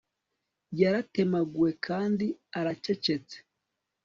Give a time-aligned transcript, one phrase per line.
[0.79, 2.25] yaratemaguwe kandi
[2.59, 3.37] aracecetse